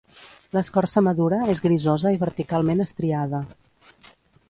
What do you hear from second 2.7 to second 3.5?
estriada.